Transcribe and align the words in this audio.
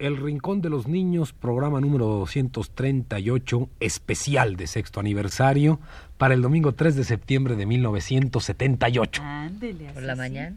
El 0.00 0.16
Rincón 0.16 0.62
de 0.62 0.70
los 0.70 0.88
Niños, 0.88 1.34
programa 1.34 1.78
número 1.78 2.06
238, 2.06 3.68
especial 3.80 4.56
de 4.56 4.66
sexto 4.66 4.98
aniversario, 4.98 5.78
para 6.16 6.32
el 6.32 6.40
domingo 6.40 6.72
3 6.72 6.96
de 6.96 7.04
septiembre 7.04 7.54
de 7.54 7.66
1978. 7.66 9.22
Ándele, 9.22 9.88
así 9.88 9.94
Por 9.94 10.02
la 10.04 10.14
sí. 10.14 10.18
mañana. 10.18 10.56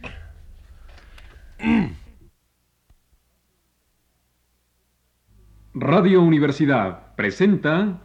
Radio 5.73 6.21
Universidad 6.21 7.13
presenta 7.17 7.99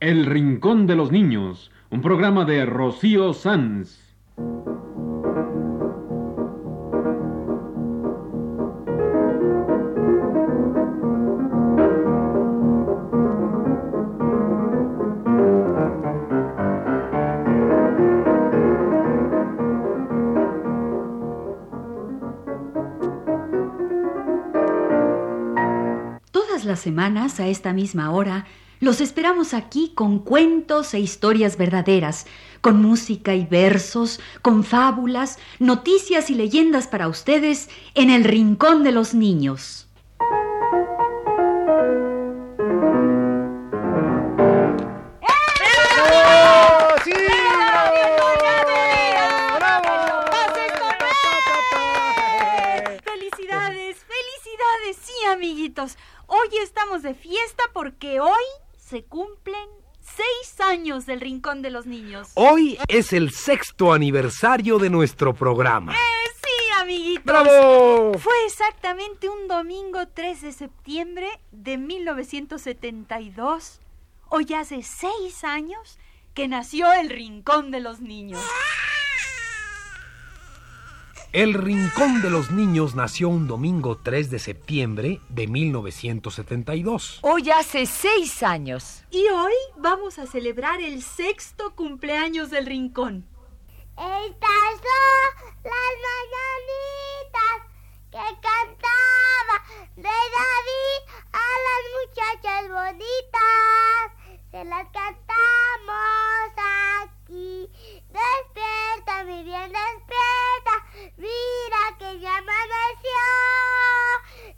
El 0.00 0.26
Rincón 0.26 0.88
de 0.88 0.96
los 0.96 1.12
Niños, 1.12 1.70
un 1.90 2.00
programa 2.02 2.44
de 2.44 2.66
Rocío 2.66 3.32
Sanz. 3.32 4.11
Semanas, 26.82 27.40
a 27.40 27.46
esta 27.46 27.72
misma 27.72 28.10
hora, 28.10 28.46
los 28.82 29.00
esperamos 29.00 29.54
aquí 29.54 29.92
con 29.94 30.18
cuentos 30.18 30.92
e 30.92 30.98
historias 30.98 31.56
verdaderas, 31.56 32.26
con 32.60 32.82
música 32.82 33.32
y 33.32 33.46
versos, 33.46 34.18
con 34.42 34.64
fábulas, 34.64 35.38
noticias 35.60 36.30
y 36.30 36.34
leyendas 36.34 36.88
para 36.88 37.06
ustedes 37.06 37.70
en 37.94 38.10
el 38.10 38.24
Rincón 38.24 38.82
de 38.82 38.90
los 38.90 39.14
Niños. 39.14 39.86
Felicidades, 53.04 53.98
felicidades, 53.98 54.96
sí, 55.00 55.12
amiguitos. 55.30 55.96
Hoy 56.42 56.58
estamos 56.58 57.02
de 57.02 57.14
fiesta 57.14 57.62
porque 57.72 58.18
hoy 58.18 58.42
se 58.76 59.04
cumplen 59.04 59.68
seis 60.00 60.60
años 60.60 61.06
del 61.06 61.20
Rincón 61.20 61.62
de 61.62 61.70
los 61.70 61.86
Niños. 61.86 62.32
Hoy 62.34 62.80
es 62.88 63.12
el 63.12 63.30
sexto 63.30 63.92
aniversario 63.92 64.80
de 64.80 64.90
nuestro 64.90 65.34
programa. 65.34 65.92
Eh, 65.92 65.96
sí, 66.34 66.50
amiguitos. 66.80 67.24
¡Bravo! 67.24 68.18
Fue 68.18 68.34
exactamente 68.46 69.28
un 69.28 69.46
domingo 69.46 70.08
3 70.08 70.42
de 70.42 70.52
septiembre 70.52 71.28
de 71.52 71.78
1972. 71.78 73.80
Hoy 74.28 74.52
hace 74.54 74.82
seis 74.82 75.44
años 75.44 76.00
que 76.34 76.48
nació 76.48 76.92
el 76.92 77.08
Rincón 77.08 77.70
de 77.70 77.78
los 77.78 78.00
Niños. 78.00 78.42
El 81.32 81.54
Rincón 81.54 82.20
de 82.20 82.28
los 82.28 82.50
Niños 82.50 82.94
nació 82.94 83.30
un 83.30 83.48
domingo 83.48 83.96
3 83.96 84.30
de 84.30 84.38
septiembre 84.38 85.18
de 85.30 85.46
1972. 85.46 87.20
Hoy 87.22 87.50
hace 87.50 87.86
seis 87.86 88.42
años. 88.42 89.02
Y 89.10 89.26
hoy 89.28 89.54
vamos 89.78 90.18
a 90.18 90.26
celebrar 90.26 90.82
el 90.82 91.02
sexto 91.02 91.74
cumpleaños 91.74 92.50
del 92.50 92.66
Rincón. 92.66 93.26
Estas 93.96 94.74
son 94.82 95.72
las 95.72 95.94
mañanitas 96.04 97.60
que 98.10 98.26
cantaba 98.42 99.56
de 99.96 100.02
David 100.02 101.00
a 101.32 101.48
las 101.66 101.82
muchachas 101.96 102.68
bonitas. 102.68 104.04
Se 104.50 104.64
las 104.66 104.86
cantamos 104.90 106.52
aquí. 107.00 107.70
Despierta, 108.10 109.24
mi 109.24 109.42
bien, 109.44 109.72
despierta. 109.72 110.71
Mira 111.22 111.82
que 112.00 112.18
ya 112.18 112.36
amaneció. 112.36 113.22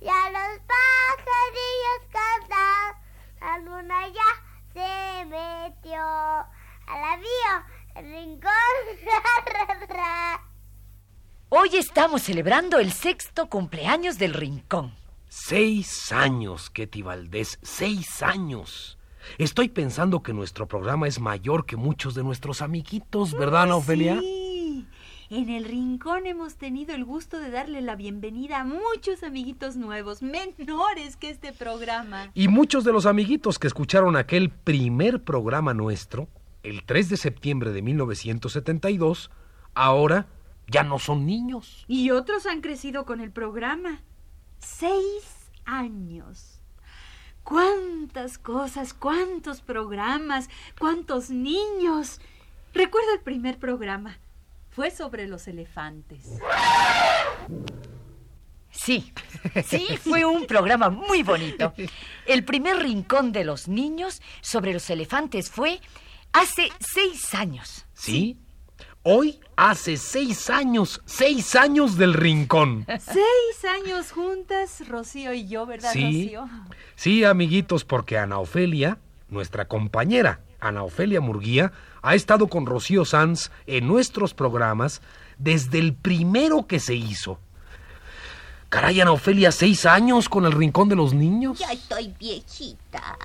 Y 0.01 0.09
a 0.09 0.31
los 0.31 0.61
pajarillos 0.73 2.03
cantan. 2.11 3.03
La 3.39 3.59
luna 3.59 4.09
ya 4.09 4.31
se 4.73 5.25
metió. 5.27 6.01
A 6.01 6.99
la 7.01 7.17
vio, 7.19 7.55
el 7.97 8.11
rincón. 8.11 8.51
ra, 9.05 9.67
ra, 9.67 9.87
ra. 9.87 10.49
Hoy 11.51 11.77
estamos 11.77 12.23
celebrando 12.23 12.79
el 12.79 12.93
sexto 12.93 13.51
cumpleaños 13.51 14.19
del 14.19 14.33
Rincón. 14.33 14.95
Seis 15.29 16.13
años, 16.13 16.71
Ketty 16.71 17.03
Valdés, 17.03 17.59
seis 17.63 18.23
años. 18.23 18.99
Estoy 19.37 19.69
pensando 19.69 20.23
que 20.23 20.33
nuestro 20.33 20.67
programa 20.67 21.09
es 21.09 21.21
mayor 21.21 21.67
que 21.67 21.77
muchos 21.77 22.15
de 22.15 22.25
nuestros 22.25 22.63
amiguitos, 22.63 23.35
¿verdad, 23.35 23.65
Ana 23.65 23.77
Ofelia? 23.77 24.19
Sí. 24.21 24.44
En 25.31 25.49
el 25.49 25.65
rincón 25.65 26.27
hemos 26.27 26.57
tenido 26.57 26.95
el 26.95 27.03
gusto 27.03 27.39
de 27.39 27.51
darle 27.51 27.81
la 27.81 27.97
bienvenida 27.97 28.61
a 28.61 28.65
muchos 28.65 29.23
amiguitos 29.23 29.75
nuevos, 29.75 30.21
menores 30.21 31.17
que 31.17 31.31
este 31.31 31.55
programa. 31.55 32.31
Y 32.35 32.49
muchos 32.49 32.85
de 32.85 32.93
los 32.93 33.07
amiguitos 33.07 33.59
que 33.59 33.67
escucharon 33.67 34.17
aquel 34.17 34.51
primer 34.51 35.25
programa 35.25 35.73
nuestro, 35.73 36.29
el 36.63 36.85
3 36.85 37.09
de 37.09 37.17
septiembre 37.17 37.73
de 37.73 37.81
1972, 37.81 39.31
ahora 39.73 40.27
ya 40.67 40.83
no 40.83 40.99
son 40.99 41.25
niños. 41.25 41.87
Y 41.89 42.11
otros 42.11 42.45
han 42.45 42.61
crecido 42.61 43.07
con 43.07 43.23
el 43.23 43.31
programa. 43.31 44.03
Seis 44.59 45.51
años. 45.65 46.61
Cuántas 47.45 48.37
cosas, 48.37 48.93
cuántos 48.93 49.63
programas, 49.63 50.51
cuántos 50.79 51.31
niños. 51.31 52.21
Recuerdo 52.75 53.15
el 53.15 53.21
primer 53.21 53.59
programa. 53.59 54.19
Fue 54.75 54.91
sobre 54.91 55.27
los 55.29 55.47
elefantes. 55.47 56.27
Sí, 58.71 59.13
sí, 59.65 59.87
fue 60.03 60.25
un 60.25 60.47
programa 60.47 60.91
muy 60.91 61.23
bonito. 61.23 61.73
El 62.27 62.45
primer 62.45 62.79
rincón 62.79 63.31
de 63.31 63.45
los 63.45 63.69
niños 63.69 64.21
sobre 64.41 64.73
los 64.73 64.91
elefantes 64.91 65.49
fue 65.49 65.81
hace 66.33 66.71
seis 66.81 67.35
años. 67.35 67.87
¿Sí? 67.95 68.37
Hoy 69.05 69.39
hace 69.55 69.97
seis 69.97 70.51
años, 70.51 71.01
seis 71.05 71.55
años 71.55 71.97
del 71.97 72.15
rincón. 72.15 72.85
Seis 72.99 73.65
años 73.71 74.11
juntas, 74.11 74.89
Rocío 74.89 75.33
y 75.35 75.47
yo, 75.47 75.67
¿verdad, 75.67 75.93
Sí. 75.93 76.03
Rocío? 76.35 76.49
Sí, 76.97 77.23
amiguitos, 77.23 77.85
porque 77.85 78.19
Ana 78.19 78.39
Ofelia, 78.39 78.99
nuestra 79.29 79.69
compañera, 79.69 80.41
Ana 80.65 80.83
Ofelia 80.83 81.21
Murguía, 81.21 81.73
ha 82.03 82.15
estado 82.15 82.49
con 82.49 82.67
Rocío 82.67 83.05
Sanz 83.05 83.51
en 83.67 83.87
nuestros 83.87 84.35
programas 84.35 85.03
desde 85.39 85.79
el 85.79 85.95
primero 85.95 86.67
que 86.67 86.81
se 86.81 86.95
hizo. 86.95 87.39
Caray, 88.71 89.01
Ana 89.01 89.13
Ofelia, 89.13 89.53
seis 89.53 89.87
años 89.87 90.29
con 90.29 90.47
el 90.47 90.53
Rincón 90.53 90.89
de 90.89 90.97
los 90.97 91.15
Niños. 91.15 91.59
Ya 91.59 91.73
estoy 91.73 92.15
viejita. 92.19 93.19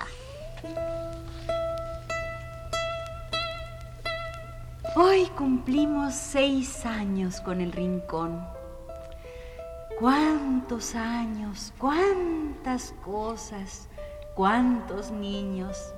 Hoy 4.95 5.27
cumplimos 5.37 6.13
seis 6.13 6.85
años 6.85 7.41
con 7.41 7.61
el 7.61 7.71
rincón. 7.71 8.43
Cuántos 9.99 10.95
años, 10.95 11.73
cuántas 11.77 12.93
cosas, 13.03 13.87
cuántos 14.35 15.11
niños. 15.11 15.93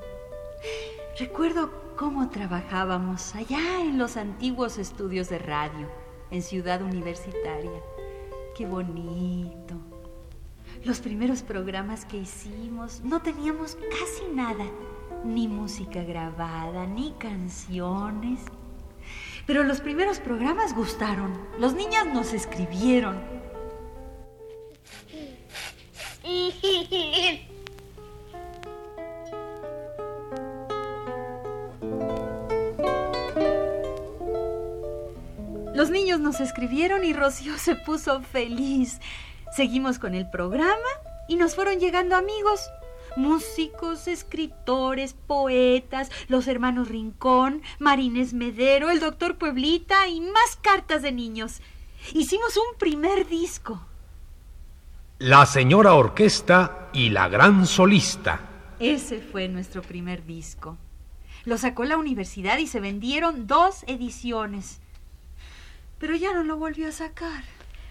Recuerdo 1.18 1.72
cómo 1.98 2.30
trabajábamos 2.30 3.36
allá 3.36 3.82
en 3.82 3.98
los 3.98 4.18
antiguos 4.18 4.78
estudios 4.78 5.30
de 5.30 5.40
radio, 5.40 5.88
en 6.32 6.42
Ciudad 6.42 6.82
Universitaria. 6.82 7.82
Qué 8.56 8.66
bonito. 8.66 9.76
Los 10.84 11.00
primeros 11.00 11.44
programas 11.44 12.06
que 12.06 12.18
hicimos 12.18 13.02
no 13.02 13.22
teníamos 13.22 13.76
casi 13.76 14.34
nada, 14.34 14.66
ni 15.24 15.48
música 15.48 16.04
grabada, 16.04 16.88
ni 16.88 17.12
canciones. 17.20 18.40
Pero 19.46 19.64
los 19.64 19.80
primeros 19.80 20.20
programas 20.20 20.76
gustaron. 20.76 21.38
Los 21.60 21.74
niños 21.74 22.08
nos 22.08 22.34
escribieron. 22.34 23.20
niños 36.12 36.20
nos 36.20 36.42
escribieron 36.42 37.06
y 37.06 37.14
Rocío 37.14 37.58
se 37.58 37.74
puso 37.74 38.22
feliz. 38.22 39.00
Seguimos 39.56 39.98
con 39.98 40.14
el 40.14 40.30
programa 40.30 40.76
y 41.30 41.38
nos 41.38 41.56
fueron 41.56 41.80
llegando 41.80 42.18
amigos. 42.18 42.70
Músicos, 43.16 44.10
escritores, 44.10 45.14
poetas, 45.14 46.12
los 46.28 46.50
hermanos 46.50 46.90
Rincón, 46.90 47.62
Marines 47.80 48.34
Medero, 48.34 48.90
el 48.90 49.00
doctor 49.00 49.38
Pueblita 49.38 50.10
y 50.10 50.20
más 50.20 50.58
cartas 50.62 51.02
de 51.02 51.14
niños. 51.14 51.62
Hicimos 52.14 52.58
un 52.58 52.78
primer 52.78 53.26
disco. 53.26 53.82
La 55.20 55.46
señora 55.46 55.94
orquesta 55.94 56.90
y 56.92 57.10
la 57.10 57.30
gran 57.30 57.66
solista. 57.68 58.50
Ese 58.80 59.22
fue 59.22 59.48
nuestro 59.48 59.82
primer 59.82 60.26
disco. 60.26 60.78
Lo 61.46 61.58
sacó 61.58 61.86
la 61.86 61.96
universidad 61.96 62.58
y 62.58 62.68
se 62.68 62.82
vendieron 62.82 63.48
dos 63.48 63.86
ediciones. 63.88 64.82
Pero 66.02 66.16
ya 66.16 66.34
no 66.34 66.44
lo 66.44 66.58
volvió 66.58 66.90
a 66.90 66.92
sacar. 66.92 67.44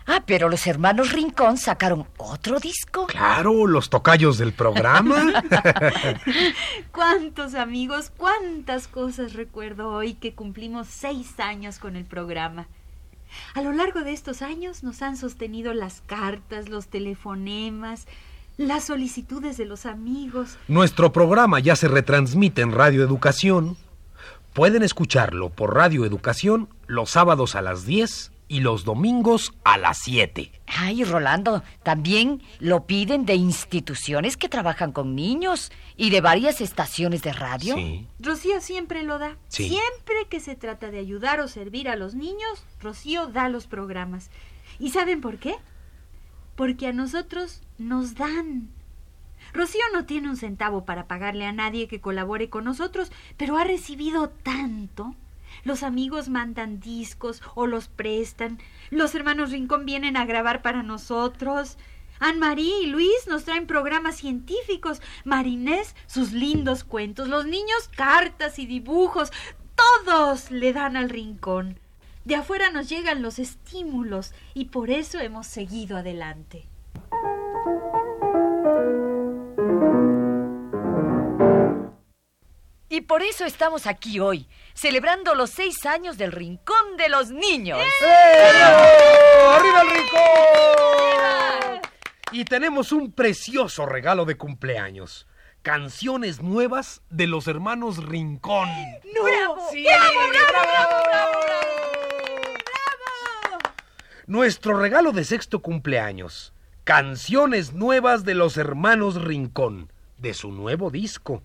Ah, 0.05 0.25
pero 0.27 0.49
los 0.49 0.67
hermanos 0.67 1.13
Rincón 1.13 1.57
sacaron 1.57 2.09
otro 2.17 2.59
disco. 2.59 3.07
Claro, 3.07 3.69
los 3.69 3.89
tocayos 3.89 4.37
del 4.37 4.53
programa. 4.53 5.45
Cuántos 6.93 7.55
amigos, 7.55 8.11
cuántas 8.17 8.89
cosas 8.89 9.35
recuerdo 9.35 9.91
hoy 9.91 10.15
que 10.15 10.35
cumplimos 10.35 10.89
seis 10.89 11.39
años 11.39 11.79
con 11.79 11.95
el 11.95 12.05
programa. 12.05 12.67
A 13.55 13.63
lo 13.63 13.71
largo 13.71 14.01
de 14.01 14.13
estos 14.13 14.43
años 14.43 14.83
nos 14.83 15.03
han 15.03 15.17
sostenido 15.17 15.73
las 15.73 16.01
cartas, 16.01 16.69
los 16.69 16.89
telefonemas, 16.89 18.09
las 18.57 18.85
solicitudes 18.85 19.57
de 19.57 19.67
los 19.67 19.87
amigos. 19.87 20.59
Nuestro 20.67 21.13
programa 21.13 21.61
ya 21.61 21.77
se 21.77 21.87
retransmite 21.87 22.63
en 22.63 22.73
Radio 22.73 23.05
Educación. 23.05 23.77
Pueden 24.53 24.83
escucharlo 24.83 25.51
por 25.51 25.75
Radio 25.75 26.05
Educación 26.05 26.69
los 26.89 27.11
sábados 27.11 27.55
a 27.55 27.63
las 27.63 27.87
10 27.87 28.33
y 28.49 28.61
los 28.61 28.83
domingos 28.85 29.53
a 29.63 29.79
las 29.79 29.99
7. 29.99 30.51
Ay, 30.67 31.05
Rolando, 31.05 31.63
también 31.85 32.43
lo 32.59 32.85
piden 32.85 33.25
de 33.27 33.37
instituciones 33.37 34.37
que 34.37 34.49
trabajan 34.49 34.91
con 34.91 35.15
niños 35.15 35.71
y 35.97 36.11
de 36.11 36.21
varias 36.21 36.61
estaciones 36.61 37.23
de 37.23 37.33
radio. 37.33 37.77
Sí. 37.77 38.09
Rocío 38.19 38.61
siempre 38.61 39.05
lo 39.05 39.21
da. 39.21 39.37
Sí. 39.47 39.69
Siempre 39.69 40.27
que 40.29 40.41
se 40.41 40.57
trata 40.57 40.91
de 40.91 40.99
ayudar 40.99 41.39
o 41.39 41.47
servir 41.47 41.89
a 41.89 41.95
los 41.95 42.17
niños, 42.17 42.65
Rocío 42.81 43.29
da 43.29 43.49
los 43.49 43.69
programas. 43.69 44.31
¿Y 44.81 44.91
saben 44.91 45.21
por 45.21 45.39
qué? 45.39 45.55
Porque 46.57 46.89
a 46.89 46.93
nosotros 46.93 47.63
nos 47.79 48.17
dan. 48.17 48.69
Rocío 49.53 49.83
no 49.93 50.05
tiene 50.05 50.29
un 50.29 50.37
centavo 50.37 50.85
para 50.85 51.07
pagarle 51.07 51.47
a 51.47 51.53
nadie 51.53 51.89
que 51.89 52.01
colabore 52.01 52.51
con 52.51 52.65
nosotros, 52.65 53.11
pero 53.37 53.57
ha 53.57 53.65
recibido 53.65 54.29
tanto. 54.29 55.15
Los 55.65 55.83
amigos 55.83 56.29
mandan 56.29 56.81
discos 56.81 57.43
o 57.55 57.67
los 57.67 57.89
prestan. 57.89 58.59
Los 58.91 59.15
hermanos 59.15 59.51
Rincón 59.51 59.85
vienen 59.85 60.17
a 60.17 60.25
grabar 60.25 60.63
para 60.63 60.83
nosotros. 60.83 61.77
Anne-Marie 62.21 62.83
y 62.83 62.87
Luis 62.87 63.27
nos 63.27 63.45
traen 63.45 63.67
programas 63.67 64.17
científicos. 64.17 65.01
Marinés, 65.25 65.95
sus 66.07 66.33
lindos 66.33 66.85
cuentos. 66.85 67.29
Los 67.29 67.47
niños, 67.47 67.89
cartas 67.95 68.59
y 68.59 68.67
dibujos. 68.67 69.33
Todos 70.05 70.51
le 70.51 70.73
dan 70.73 70.97
al 70.97 71.09
rincón. 71.09 71.79
De 72.25 72.37
afuera 72.37 72.71
nos 72.71 72.89
llegan 72.89 73.23
los 73.23 73.39
estímulos 73.39 74.35
y 74.53 74.67
por 74.67 74.91
eso 74.91 75.19
hemos 75.19 75.47
seguido 75.47 75.97
adelante. 75.97 76.67
Y 83.01 83.03
por 83.03 83.23
eso 83.23 83.47
estamos 83.47 83.87
aquí 83.87 84.21
hoy, 84.21 84.47
celebrando 84.75 85.35
los 85.35 85.49
seis 85.49 85.87
años 85.87 86.19
del 86.19 86.33
Rincón 86.33 86.99
de 86.99 87.09
los 87.09 87.31
Niños. 87.31 87.81
¡Arriba 88.03 89.81
el 89.81 89.91
rincón! 89.91 91.81
Y 92.33 92.45
tenemos 92.45 92.93
un 92.93 93.11
precioso 93.11 93.87
regalo 93.87 94.27
de 94.27 94.37
cumpleaños. 94.37 95.27
Canciones 95.63 96.43
nuevas 96.43 97.01
de 97.09 97.27
los 97.27 97.47
hermanos 97.49 98.05
Rincón. 98.05 98.69
¡Bravo! 98.69 99.67
Sí, 99.73 99.83
¡Bravo, 99.83 100.21
bravo, 100.51 101.41
Nuestro 104.27 104.79
regalo 104.79 105.13
de 105.13 105.25
sexto 105.25 105.61
cumpleaños. 105.61 106.53
Canciones 106.85 107.73
nuevas 107.73 108.27
de 108.27 108.35
los 108.35 108.59
hermanos 108.59 109.15
Rincón, 109.15 109.91
de 110.19 110.35
su 110.35 110.53
nuevo 110.53 110.91
disco. 110.91 111.43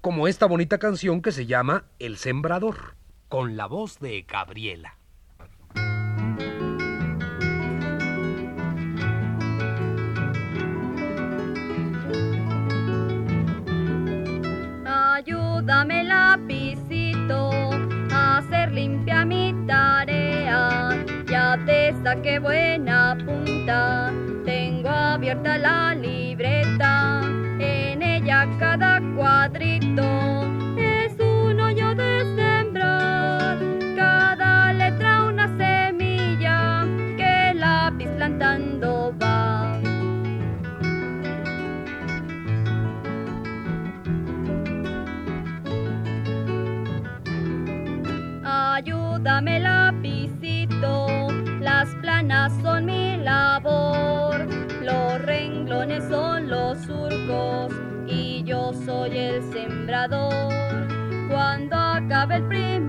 Como 0.00 0.28
esta 0.28 0.46
bonita 0.46 0.78
canción 0.78 1.22
que 1.22 1.32
se 1.32 1.46
llama 1.46 1.84
El 1.98 2.16
Sembrador, 2.16 2.96
con 3.28 3.56
la 3.56 3.66
voz 3.66 3.98
de 4.00 4.22
Gabriela. 4.22 4.98
Ayúdame 14.86 16.04
lapicito 16.04 17.50
a 18.12 18.38
hacer 18.38 18.72
limpia 18.72 19.24
mi 19.24 19.54
tarea. 19.66 21.04
Ya 21.26 21.58
te 21.66 21.92
saqué 22.02 22.38
buena 22.38 23.18
punta, 23.26 24.12
tengo 24.44 24.88
abierta 24.88 25.58
la 25.58 25.94
libreta. 25.94 27.22
En 27.58 27.87
ella 28.28 28.46
cada 28.58 29.00
cuadrito 29.16 30.02
es 30.76 31.18
un 31.18 31.58
hoyo 31.58 31.94
de 31.94 32.24
sembrar. 32.36 33.56
Cada 33.96 34.74
letra 34.74 35.24
una 35.24 35.48
semilla 35.56 36.86
que 37.16 37.50
el 37.52 37.60
lápiz 37.60 38.08
plantando 38.16 39.14
va. 39.18 39.80
Ayúdame 48.74 49.57
Cuando 61.28 61.76
acabe 61.76 62.36
el 62.36 62.44
primer 62.44 62.87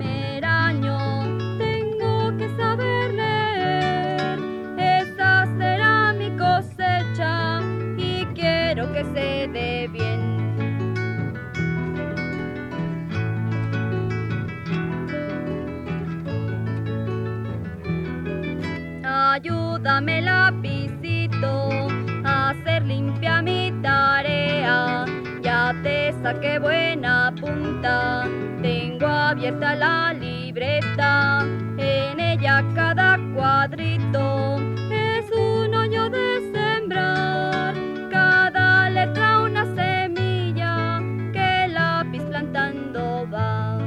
te 26.30 26.36
saqué 26.36 26.60
buena 26.60 27.34
punta, 27.40 28.28
tengo 28.62 29.08
abierta 29.08 29.76
la 29.76 30.14
libreta. 30.14 31.46
En 31.78 32.20
ella 32.20 32.64
cada 32.76 33.18
cuadrito 33.34 34.58
es 34.92 35.26
un 35.32 35.74
hoyo 35.74 36.10
de 36.10 36.52
sembrar. 36.54 37.74
Cada 38.12 38.90
letra 38.90 39.42
una 39.42 39.66
semilla 39.76 41.02
que 41.34 41.66
el 41.66 41.74
lápiz 41.74 42.22
plantando 42.24 43.28
va. 43.32 43.80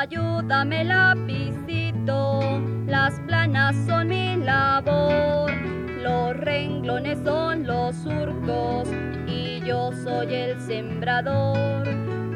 Ayúdame 0.00 0.84
lapicito, 0.84 1.21
soy 10.22 10.34
el 10.34 10.60
sembrador. 10.60 11.88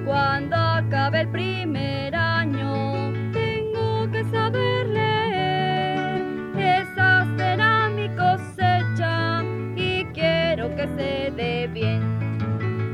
Cuando 0.04 0.56
acabe 0.56 1.20
el 1.22 1.28
primer 1.28 2.14
año, 2.14 3.12
tengo 3.32 4.10
que 4.10 4.24
saber 4.24 4.88
leer. 4.88 6.20
Esa 6.56 7.26
será 7.36 7.88
mi 7.88 8.08
cosecha 8.16 9.42
y 9.76 10.04
quiero 10.06 10.74
que 10.74 10.88
se 10.96 11.30
dé 11.36 11.68
bien. 11.68 12.02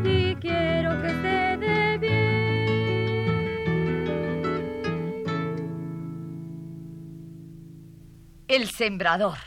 Y 0.05 0.35
quiero 0.37 1.01
que 1.01 1.09
se 1.09 1.57
dé 1.59 1.99
bien. 1.99 2.13
El 8.49 8.69
Sembrador, 8.69 9.39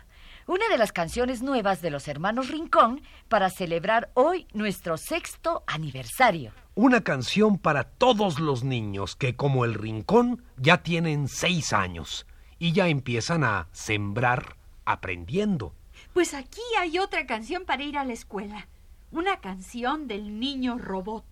una 0.47 0.67
de 0.69 0.77
las 0.77 0.91
canciones 0.91 1.41
nuevas 1.41 1.81
de 1.81 1.89
los 1.89 2.07
hermanos 2.07 2.49
Rincón 2.49 3.01
para 3.29 3.49
celebrar 3.49 4.11
hoy 4.13 4.47
nuestro 4.53 4.97
sexto 4.97 5.63
aniversario. 5.65 6.51
Una 6.75 7.01
canción 7.01 7.57
para 7.57 7.83
todos 7.83 8.39
los 8.39 8.63
niños 8.63 9.15
que, 9.15 9.35
como 9.35 9.65
el 9.65 9.73
Rincón, 9.73 10.43
ya 10.57 10.83
tienen 10.83 11.27
seis 11.27 11.73
años 11.73 12.27
y 12.59 12.73
ya 12.73 12.87
empiezan 12.87 13.43
a 13.43 13.67
sembrar 13.71 14.57
aprendiendo. 14.85 15.73
Pues 16.13 16.33
aquí 16.33 16.61
hay 16.79 16.99
otra 16.99 17.25
canción 17.25 17.65
para 17.65 17.83
ir 17.83 17.97
a 17.97 18.05
la 18.05 18.13
escuela. 18.13 18.67
Una 19.11 19.39
canción 19.39 20.07
del 20.07 20.39
niño 20.39 20.77
robot. 20.77 21.25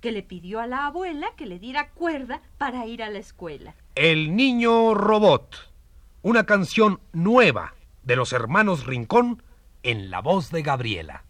que 0.00 0.10
le 0.10 0.24
pidió 0.24 0.58
a 0.58 0.66
la 0.66 0.86
abuela 0.86 1.28
que 1.36 1.46
le 1.46 1.60
diera 1.60 1.90
cuerda 1.90 2.42
para 2.58 2.86
ir 2.86 3.04
a 3.04 3.08
la 3.08 3.20
escuela. 3.20 3.76
El 3.94 4.34
niño 4.34 4.94
robot. 4.94 5.70
Una 6.22 6.44
canción 6.44 6.98
nueva 7.12 7.72
de 8.04 8.16
los 8.16 8.32
hermanos 8.32 8.86
Rincón 8.86 9.42
en 9.82 10.10
la 10.10 10.20
voz 10.20 10.50
de 10.50 10.62
Gabriela. 10.62 11.24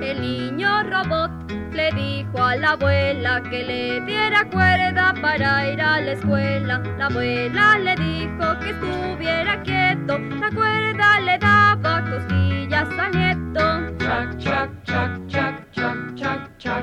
El 0.00 0.20
niño 0.20 0.82
robot 0.84 1.30
le 1.72 1.92
dijo 1.92 2.42
a 2.42 2.56
la 2.56 2.70
abuela 2.72 3.42
que 3.42 3.64
le 3.64 4.00
diera 4.06 4.48
cuerda 4.50 5.14
para 5.20 5.70
ir 5.70 5.80
a 5.80 6.00
la 6.00 6.12
escuela. 6.12 6.82
La 6.98 7.06
abuela 7.06 7.78
le 7.78 7.94
dijo 7.96 8.58
que 8.60 8.70
estuviera 8.70 9.62
quieto, 9.62 10.18
la 10.18 10.50
cuerda 10.50 11.20
le 11.20 11.38
daba 11.38 12.04
cosquillas 12.04 12.88
al 12.98 13.12
nieto. 13.12 13.32
La 16.64 16.76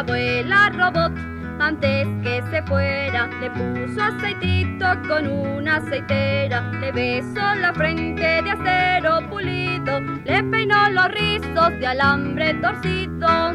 abuela 0.00 0.68
robot 0.68 1.12
antes 1.58 2.06
que 2.22 2.42
se 2.50 2.62
fuera 2.64 3.26
le 3.40 3.50
puso 3.50 4.02
aceitito 4.02 4.84
con 5.08 5.26
una 5.26 5.76
aceitera, 5.76 6.70
le 6.80 6.92
besó 6.92 7.54
la 7.54 7.72
frente 7.72 8.42
de 8.42 8.50
acero 8.50 9.26
pulido, 9.30 10.00
le 10.00 10.44
peinó 10.44 10.90
los 10.90 11.08
rizos 11.12 11.70
de 11.80 11.86
alambre 11.86 12.52
torcido. 12.54 13.54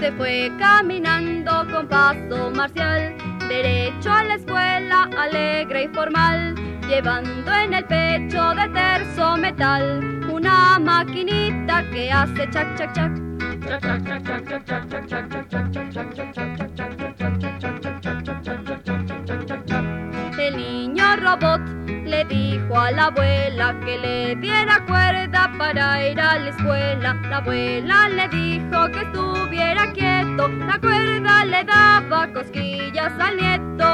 Se 0.00 0.12
fue 0.12 0.52
caminando 0.58 1.66
con 1.70 1.86
paso 1.86 2.50
marcial, 2.50 3.14
derecho 3.48 4.12
a 4.12 4.24
la 4.24 4.34
escuela, 4.34 5.08
alegre 5.18 5.84
y 5.84 5.88
formal, 5.88 6.54
llevando 6.88 7.52
en 7.52 7.74
el 7.74 7.84
pecho 7.84 8.54
de 8.54 8.68
terzo 8.68 9.36
metal 9.36 10.26
una 10.30 10.78
maquinita 10.78 11.82
que 11.90 12.10
hace 12.10 12.48
chac 12.50 12.76
chac 12.76 12.92
chac. 12.92 13.12
El 16.78 17.15
le 22.16 22.24
dijo 22.24 22.78
a 22.78 22.90
la 22.92 23.06
abuela 23.06 23.78
que 23.84 23.98
le 23.98 24.36
diera 24.36 24.82
cuerda 24.86 25.52
para 25.58 26.08
ir 26.08 26.18
a 26.18 26.38
la 26.38 26.48
escuela. 26.48 27.14
La 27.28 27.36
abuela 27.38 28.08
le 28.08 28.28
dijo 28.28 28.90
que 28.90 29.00
estuviera 29.00 29.92
quieto, 29.92 30.48
la 30.48 30.78
cuerda 30.78 31.44
le 31.44 31.64
daba 31.64 32.32
cosquillas 32.32 33.12
al 33.20 33.36
nieto. 33.36 33.88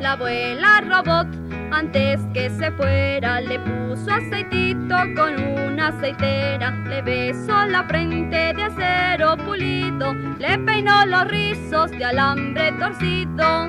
La 0.00 0.12
abuela 0.12 0.80
robot 0.80 1.39
antes 1.80 2.20
que 2.34 2.50
se 2.50 2.70
fuera 2.72 3.40
le 3.40 3.58
puso 3.58 4.12
aceitito 4.12 4.96
con 5.16 5.32
una 5.42 5.88
aceitera, 5.88 6.72
le 6.86 7.00
besó 7.00 7.64
la 7.64 7.84
frente 7.84 8.52
de 8.52 8.62
acero 8.62 9.34
pulido, 9.38 10.12
le 10.38 10.58
peinó 10.58 11.06
los 11.06 11.26
rizos 11.28 11.90
de 11.92 12.04
alambre 12.04 12.72
torcido. 12.72 13.68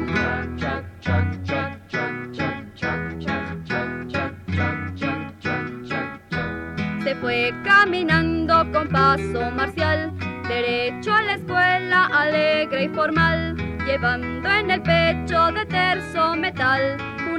Se 7.04 7.16
fue 7.16 7.54
caminando 7.64 8.70
con 8.74 8.90
paso 8.90 9.52
marcial, 9.56 10.12
derecho 10.50 11.14
a 11.14 11.22
la 11.22 11.34
escuela, 11.36 12.06
alegre 12.08 12.84
y 12.84 12.90
formal, 12.90 13.56
llevando 13.86 14.50
en 14.50 14.70
el 14.70 14.82
pecho 14.82 15.50
de 15.54 15.66
terzo 15.66 16.36
metal 16.36 16.98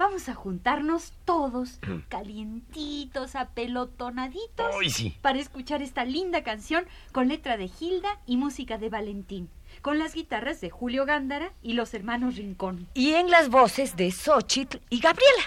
vamos 0.00 0.30
a 0.30 0.34
juntarnos 0.34 1.12
todos, 1.26 1.78
calientitos, 2.08 3.36
apelotonaditos, 3.36 4.74
¡Ay, 4.80 4.90
sí! 4.90 5.16
para 5.20 5.38
escuchar 5.38 5.82
esta 5.82 6.04
linda 6.04 6.42
canción 6.42 6.86
con 7.12 7.28
letra 7.28 7.58
de 7.58 7.70
Hilda 7.78 8.18
y 8.26 8.38
música 8.38 8.78
de 8.78 8.88
Valentín, 8.88 9.50
con 9.82 9.98
las 9.98 10.14
guitarras 10.14 10.62
de 10.62 10.70
Julio 10.70 11.04
Gándara 11.04 11.52
y 11.62 11.74
los 11.74 11.92
hermanos 11.92 12.36
Rincón. 12.36 12.88
Y 12.94 13.10
en 13.10 13.30
las 13.30 13.50
voces 13.50 13.94
de 13.94 14.10
Xochitl 14.10 14.78
y 14.88 15.00
Gabriela. 15.00 15.42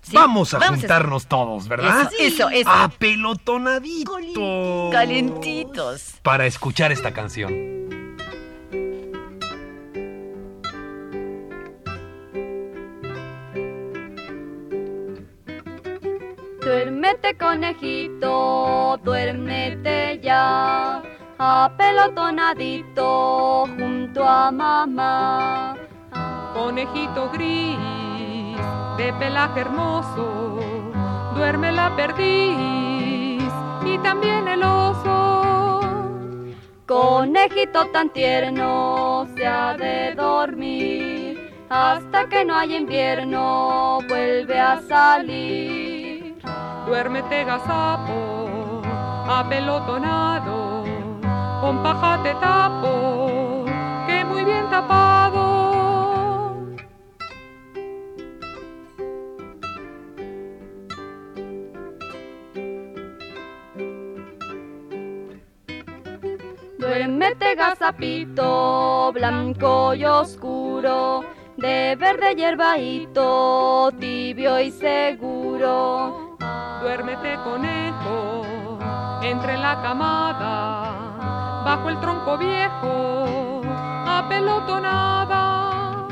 ¿Sí? 0.00 0.16
Vamos 0.16 0.54
a 0.54 0.66
juntarnos 0.66 1.26
todos, 1.26 1.68
¿verdad? 1.68 2.10
Eso, 2.18 2.46
eso, 2.46 2.48
eso. 2.48 2.70
Apelotonaditos. 2.70 4.90
Calentitos. 4.90 6.14
Para 6.22 6.46
escuchar 6.46 6.92
esta 6.92 7.12
canción. 7.12 7.97
Conejito, 17.78 18.98
duérmete 19.04 20.18
ya, 20.22 21.02
apelotonadito 21.38 23.66
junto 23.76 24.24
a 24.24 24.50
mamá. 24.50 25.76
Conejito 26.54 27.28
gris, 27.30 27.76
de 28.96 29.12
pelaje 29.18 29.60
hermoso, 29.60 30.58
duerme 31.34 31.72
la 31.72 31.94
perdiz 31.94 33.42
y 33.84 33.98
también 34.02 34.48
el 34.48 34.62
oso. 34.62 35.82
Conejito 36.86 37.84
tan 37.92 38.08
tierno 38.10 39.28
se 39.36 39.46
ha 39.46 39.76
de 39.76 40.14
dormir, 40.14 41.52
hasta 41.68 42.26
que 42.28 42.44
no 42.44 42.56
haya 42.56 42.76
invierno 42.76 44.00
vuelve 44.08 44.58
a 44.58 44.80
salir. 44.80 45.87
Duérmete 46.88 47.44
gazapo, 47.44 48.80
apelotonado, 49.28 50.84
con 51.60 51.82
paja 51.82 52.18
te 52.22 52.34
tapo, 52.36 53.66
que 54.06 54.24
muy 54.24 54.42
bien 54.42 54.70
tapado. 54.70 56.66
Duérmete 66.78 67.54
gazapito, 67.54 69.12
blanco 69.12 69.92
y 69.92 70.06
oscuro, 70.06 71.22
de 71.58 71.96
verde 72.00 72.34
hierbaíto, 72.34 73.92
tibio 74.00 74.58
y 74.58 74.70
seguro. 74.70 76.27
Duérmete 76.80 77.36
conejo, 77.42 78.78
entre 79.22 79.58
la 79.58 79.82
camada, 79.82 81.62
bajo 81.64 81.88
el 81.88 81.98
tronco 82.00 82.38
viejo, 82.38 83.62
apelotonada. 84.06 86.06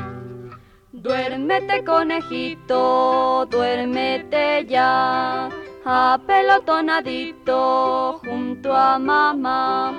Duérmete 0.91 1.85
conejito, 1.85 3.47
duérmete 3.49 4.65
ya, 4.65 5.47
apelotonadito 5.85 8.19
junto 8.25 8.75
a 8.75 8.99
mamá. 8.99 9.93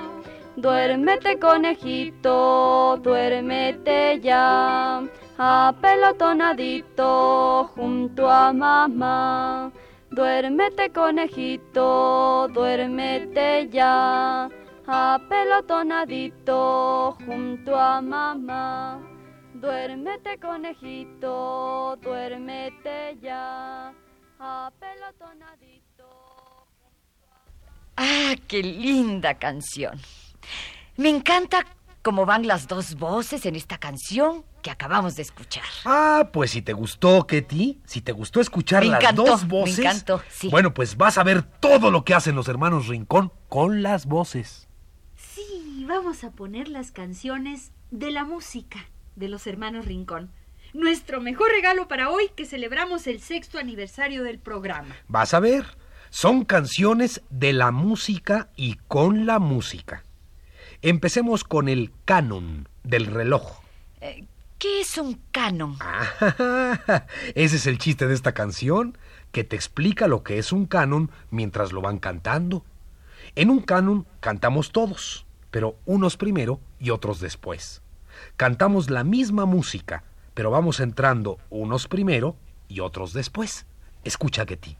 Duérmete 0.55 1.39
conejito, 1.39 2.99
duérmete 3.01 4.19
ya, 4.21 5.01
apelotonadito 5.37 7.71
junto 7.75 8.29
a 8.29 8.53
mamá. 8.53 9.71
Duérmete 10.11 10.91
conejito, 10.91 12.47
duérmete 12.49 13.69
ya, 13.71 14.49
apelotonadito 14.87 17.15
junto 17.25 17.75
a 17.75 18.01
mamá. 18.01 18.99
Duérmete 19.53 20.39
conejito, 20.39 21.95
duérmete 22.01 23.17
ya, 23.21 23.93
apelotonadito. 24.39 26.09
Ah, 27.95 28.33
qué 28.47 28.63
linda 28.63 29.35
canción. 29.35 29.99
Me 30.97 31.09
encanta 31.09 31.63
cómo 32.09 32.25
van 32.25 32.47
las 32.47 32.67
dos 32.67 32.95
voces 32.95 33.45
en 33.45 33.55
esta 33.55 33.77
canción 33.77 34.43
que 34.63 34.71
acabamos 34.71 35.15
de 35.15 35.21
escuchar. 35.21 35.63
Ah, 35.85 36.29
pues 36.33 36.49
si 36.49 36.63
te 36.63 36.73
gustó, 36.73 37.27
Ketty, 37.27 37.81
si 37.85 38.01
te 38.01 38.13
gustó 38.13 38.41
escuchar 38.41 38.81
Me 38.81 38.89
las 38.89 38.99
encantó, 38.99 39.25
dos 39.25 39.43
me 39.43 39.49
voces. 39.49 39.77
encantó, 39.77 40.19
sí. 40.27 40.49
Bueno, 40.49 40.73
pues 40.73 40.97
vas 40.97 41.19
a 41.19 41.23
ver 41.23 41.43
todo 41.43 41.91
lo 41.91 42.03
que 42.03 42.15
hacen 42.15 42.35
los 42.35 42.47
hermanos 42.47 42.87
Rincón 42.87 43.31
con 43.47 43.83
las 43.83 44.07
voces. 44.07 44.67
Sí, 45.17 45.85
vamos 45.87 46.23
a 46.23 46.31
poner 46.31 46.67
las 46.67 46.91
canciones 46.91 47.73
de 47.91 48.09
la 48.09 48.23
música 48.23 48.79
de 49.15 49.29
los 49.29 49.45
hermanos 49.45 49.85
Rincón. 49.85 50.31
Nuestro 50.73 51.21
mejor 51.21 51.51
regalo 51.51 51.87
para 51.87 52.09
hoy 52.09 52.31
que 52.35 52.45
celebramos 52.45 53.05
el 53.05 53.21
sexto 53.21 53.59
aniversario 53.59 54.23
del 54.23 54.39
programa. 54.39 54.95
Vas 55.07 55.35
a 55.35 55.39
ver, 55.39 55.77
son 56.09 56.43
canciones 56.43 57.21
de 57.29 57.53
la 57.53 57.69
música 57.69 58.49
y 58.55 58.77
con 58.87 59.27
la 59.27 59.37
música. 59.37 60.01
Empecemos 60.81 61.43
con 61.43 61.67
el 61.67 61.91
canon 62.05 62.69
del 62.83 63.07
reloj. 63.07 63.59
Eh, 63.99 64.23
¿Qué 64.57 64.79
es 64.79 64.97
un 64.97 65.21
canon? 65.31 65.75
Ah, 65.81 67.05
ese 67.35 67.57
es 67.57 67.67
el 67.67 67.77
chiste 67.77 68.07
de 68.07 68.13
esta 68.13 68.33
canción, 68.33 68.97
que 69.33 69.43
te 69.43 69.57
explica 69.57 70.07
lo 70.07 70.23
que 70.23 70.37
es 70.37 70.53
un 70.53 70.67
canon 70.67 71.11
mientras 71.31 71.73
lo 71.73 71.81
van 71.81 71.99
cantando. 71.99 72.63
En 73.35 73.49
un 73.49 73.59
canon 73.59 74.07
cantamos 74.21 74.71
todos, 74.71 75.25
pero 75.51 75.75
unos 75.85 76.15
primero 76.15 76.61
y 76.79 76.91
otros 76.91 77.19
después. 77.19 77.81
Cantamos 78.37 78.89
la 78.89 79.03
misma 79.03 79.45
música, 79.45 80.05
pero 80.33 80.49
vamos 80.49 80.79
entrando 80.79 81.39
unos 81.49 81.89
primero 81.89 82.37
y 82.69 82.79
otros 82.79 83.11
después. 83.11 83.65
Escucha, 84.05 84.45
Getty. 84.45 84.77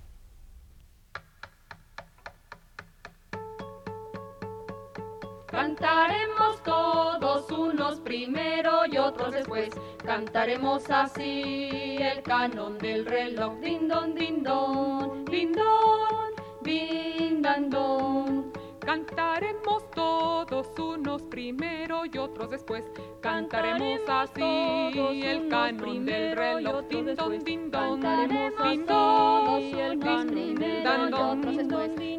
Unos 7.89 7.99
primero 8.01 8.81
y 8.91 8.97
otros 8.97 9.31
después. 9.31 9.69
Cantaremos 10.05 10.89
así 10.91 11.97
el 11.99 12.21
canon 12.21 12.77
del 12.77 13.05
reloj. 13.05 13.59
Din 13.61 13.87
don, 13.87 14.13
din 14.13 14.43
don, 14.43 15.25
din 15.25 15.51
don, 15.51 16.31
din 16.61 17.41
dan 17.41 17.69
don. 17.69 18.51
Cantaremos 18.79 19.89
todos 19.91 20.67
unos 20.77 21.23
primero 21.23 22.05
y 22.05 22.17
otros 22.17 22.51
después. 22.51 22.85
Cantaremos 23.21 23.21
Cantaremos 23.21 24.01
así 24.07 25.23
el 25.23 25.49
canon 25.49 26.05
del 26.05 26.35
reloj. 26.35 26.85
Din 26.89 27.15
don, 27.15 27.39
din 27.43 27.71
don, 27.71 27.99
din 27.99 28.51
el 28.61 28.85
don, 28.85 29.71
canon 29.71 29.99
dan. 29.99 31.09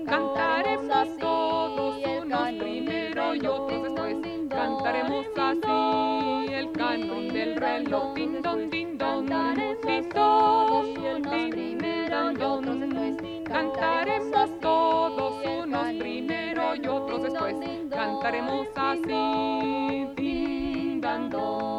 Cantaremos 0.04 1.16
todos 1.18 2.02
unos 2.22 2.52
primero 2.58 3.34
y 3.36 3.46
del 3.46 3.46
otros 3.46 3.79
reloj. 7.84 8.14
Din 8.14 8.42
don, 8.42 8.70
din 8.70 8.98
don, 8.98 9.26
din 9.26 10.08
todos 10.10 10.86
unos 10.98 11.50
primero 11.50 12.32
y 12.32 12.42
otros 12.42 12.80
después. 12.80 13.14
Cantaremos 13.46 14.60
todos 14.60 15.46
unos 15.46 15.86
primero 15.98 16.74
y 16.74 16.86
otros 16.86 17.22
después. 17.22 17.54
Cantaremos 17.90 18.66
así. 18.76 20.06
Din 20.16 21.00
dan 21.00 21.30
don. 21.30 21.70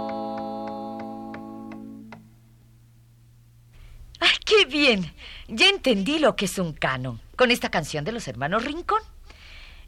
¡Ay, 4.20 4.38
qué 4.46 4.66
bien! 4.66 5.14
Ya 5.48 5.68
entendí 5.70 6.20
lo 6.20 6.36
que 6.36 6.46
es 6.46 6.58
un 6.58 6.74
canon 6.74 7.20
con 7.36 7.52
esta 7.52 7.70
canción 7.70 8.06
de 8.06 8.12
los 8.12 8.28
hermanos 8.28 8.64
Rincón. 8.64 9.02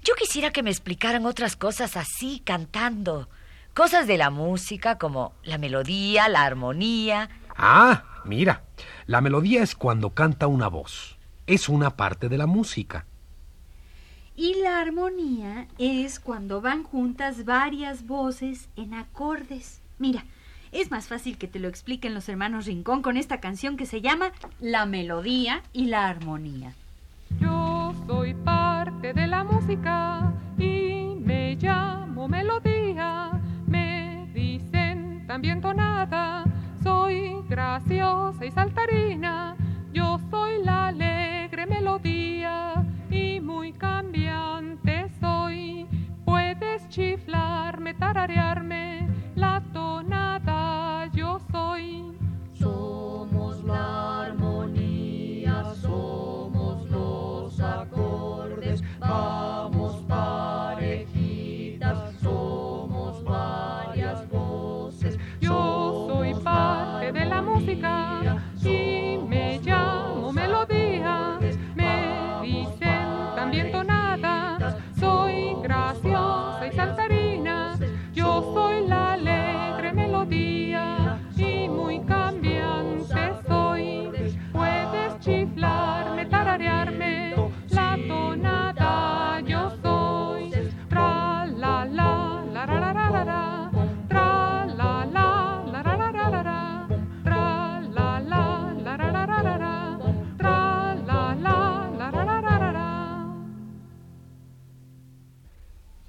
Yo 0.04 0.16
quisiera 0.16 0.52
que 0.52 0.64
me 0.64 0.70
explicaran 0.70 1.26
otras 1.26 1.56
cosas 1.56 1.96
así, 1.96 2.42
cantando. 2.44 3.30
Cosas 3.74 4.06
de 4.06 4.18
la 4.20 4.30
música 4.30 5.00
como 5.00 5.34
la 5.44 5.58
melodía, 5.58 6.30
la 6.30 6.44
armonía. 6.44 7.30
Ah, 7.58 8.04
mira, 8.24 8.62
la 9.08 9.20
melodía 9.20 9.64
es 9.64 9.74
cuando 9.74 10.12
canta 10.12 10.46
una 10.46 10.68
voz. 10.68 11.18
Es 11.48 11.70
una 11.70 11.98
parte 11.98 12.30
de 12.30 12.38
la 12.38 12.46
música. 12.46 13.08
Y 14.36 14.62
la 14.62 14.80
armonía 14.80 15.68
es 15.80 16.20
cuando 16.20 16.62
van 16.62 16.84
juntas 16.84 17.46
varias 17.46 18.06
voces 18.06 18.70
en 18.76 18.94
acordes. 18.94 19.82
Mira, 19.98 20.24
es 20.72 20.92
más 20.92 21.08
fácil 21.08 21.40
que 21.40 21.48
te 21.48 21.58
lo 21.58 21.68
expliquen 21.68 22.14
los 22.14 22.30
hermanos 22.30 22.68
Rincón 22.68 23.02
con 23.02 23.18
esta 23.18 23.40
canción 23.40 23.76
que 23.76 23.88
se 23.88 24.02
llama 24.02 24.34
La 24.60 24.86
melodía 24.86 25.64
y 25.74 25.88
la 25.88 26.10
armonía. 26.10 26.76
Yo 27.40 27.96
soy 28.06 28.36
parte 28.36 29.14
de 29.14 29.26
la 29.26 29.44
música 29.44 30.33
también 35.34 35.62
tonada, 35.62 36.44
soy 36.84 37.42
graciosa 37.50 38.46
y 38.46 38.52
saltarina. 38.52 39.56
Yo 39.92 40.20
soy 40.30 40.64
la 40.64 40.90
alegre 40.90 41.66
melodía 41.66 42.86
y 43.10 43.40
muy 43.40 43.74
cambiante 43.74 45.10
soy. 45.20 45.88
Puedes 46.24 46.88
chiflarme, 46.90 47.96
tararearme, 47.96 49.10
la 49.34 49.60
tonada 49.74 51.10
yo 51.16 51.40
soy. 51.52 52.16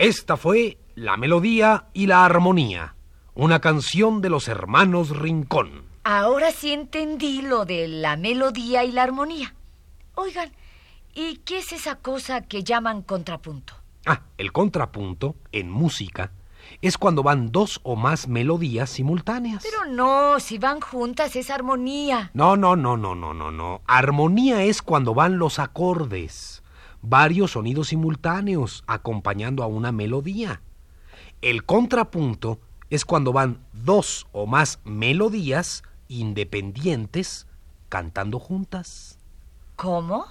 Esta 0.05 0.37
fue 0.37 0.77
La 0.97 1.17
melodía 1.17 1.87
y 1.95 2.09
la 2.09 2.27
armonía, 2.27 2.95
una 3.33 3.63
canción 3.63 4.21
de 4.21 4.29
los 4.29 4.49
hermanos 4.49 5.17
Rincón. 5.17 5.87
Ahora 6.05 6.51
sí 6.51 6.75
entendí 6.75 7.41
lo 7.41 7.65
de 7.65 7.89
la 7.89 8.19
melodía 8.19 8.85
y 8.85 8.93
la 8.93 9.03
armonía. 9.03 9.55
Oigan, 10.15 10.53
¿y 11.15 11.39
qué 11.39 11.57
es 11.57 11.73
esa 11.73 11.95
cosa 12.01 12.43
que 12.43 12.63
llaman 12.63 13.01
contrapunto? 13.01 13.77
Ah, 14.05 14.21
el 14.37 14.53
contrapunto, 14.53 15.37
en 15.53 15.71
música, 15.71 16.33
es 16.83 16.99
cuando 16.99 17.23
van 17.23 17.51
dos 17.51 17.81
o 17.83 17.97
más 17.97 18.29
melodías 18.29 18.91
simultáneas. 18.91 19.63
Pero 19.63 19.91
no, 19.91 20.39
si 20.39 20.59
van 20.59 20.83
juntas 20.83 21.35
es 21.35 21.49
armonía. 21.49 22.31
No, 22.35 22.59
no, 22.59 22.77
no, 22.77 22.99
no, 22.99 23.15
no, 23.15 23.33
no, 23.33 23.51
no. 23.51 23.81
Armonía 23.87 24.65
es 24.65 24.83
cuando 24.83 25.15
van 25.15 25.39
los 25.39 25.59
acordes, 25.59 26.63
varios 27.05 27.53
sonidos 27.53 27.89
simultáneos 27.89 28.83
acompañando 28.87 29.63
a 29.63 29.67
una 29.67 29.93
melodía. 29.93 30.63
El 31.43 31.65
contrapunto 31.65 32.59
es 32.91 33.05
cuando 33.05 33.33
van 33.33 33.65
dos 33.73 34.27
o 34.33 34.47
más 34.47 34.81
melodías 34.85 35.83
independientes 36.09 37.47
cantando 37.89 38.39
juntas. 38.39 39.19
¿Cómo? 39.77 40.27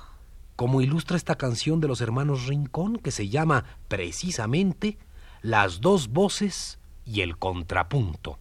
Como 0.56 0.82
ilustra 0.82 1.18
esta 1.18 1.36
canción 1.36 1.80
de 1.80 1.88
los 1.88 2.02
hermanos 2.02 2.48
Rincón 2.48 2.98
que 2.98 3.12
se 3.12 3.30
llama 3.30 3.66
precisamente 3.88 4.98
Las 5.42 5.82
dos 5.82 6.10
voces 6.10 6.80
y 7.06 7.22
el 7.22 7.38
contrapunto. 7.38 8.40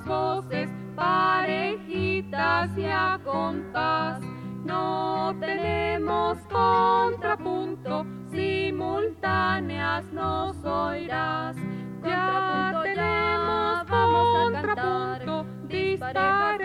Dos 0.00 0.06
voces, 0.06 0.70
parejitas 0.94 2.70
y 2.76 2.84
a 2.84 3.18
compás. 3.24 4.20
No 4.64 5.34
tenemos 5.40 6.38
contrapunto, 6.50 8.06
simultáneas 8.30 10.04
nos 10.12 10.56
oirás. 10.64 11.56
Ya 12.04 12.72
Contrapunto, 12.72 12.82
tenemos 12.82 13.88
vamos 13.88 14.36
a 14.36 14.62
cantar. 14.62 15.24
contrapunto, 15.24 16.59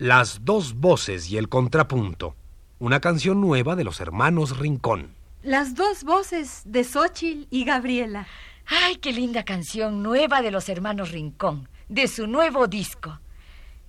Las 0.00 0.44
dos 0.44 0.74
voces 0.74 1.28
y 1.28 1.38
el 1.38 1.48
contrapunto. 1.48 2.36
Una 2.78 3.00
canción 3.00 3.40
nueva 3.40 3.74
de 3.74 3.82
los 3.82 3.98
hermanos 3.98 4.56
Rincón. 4.56 5.10
Las 5.42 5.74
dos 5.74 6.04
voces 6.04 6.62
de 6.64 6.84
Xochitl 6.84 7.48
y 7.50 7.64
Gabriela. 7.64 8.28
Ay, 8.64 8.98
qué 8.98 9.12
linda 9.12 9.44
canción 9.44 10.04
nueva 10.04 10.40
de 10.40 10.52
los 10.52 10.68
hermanos 10.68 11.10
Rincón, 11.10 11.68
de 11.88 12.06
su 12.06 12.28
nuevo 12.28 12.68
disco. 12.68 13.18